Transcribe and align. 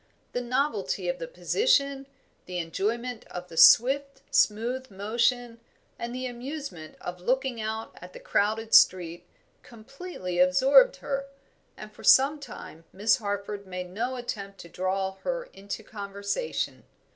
The 0.31 0.41
novelty 0.41 1.07
of 1.09 1.19
the 1.19 1.27
position, 1.27 2.07
the 2.47 2.57
enjoyment 2.57 3.23
of 3.27 3.49
the 3.49 3.55
swift, 3.55 4.23
smooth 4.31 4.89
motion, 4.89 5.59
and 5.99 6.11
the 6.15 6.25
amusement 6.25 6.95
of 6.99 7.21
looking 7.21 7.61
out 7.61 7.95
at 8.01 8.11
the 8.13 8.19
crowded 8.19 8.73
street, 8.73 9.27
completely 9.61 10.39
absorbed 10.39 10.95
her, 11.05 11.25
and 11.77 11.93
for 11.93 12.03
some 12.03 12.39
time 12.39 12.83
Miss 12.91 13.17
Harford 13.17 13.67
made 13.67 13.91
no 13.91 14.15
attempt 14.15 14.57
to 14.61 14.69
draw 14.69 15.17
her 15.17 15.49
into 15.53 15.83
conversation. 15.83 16.83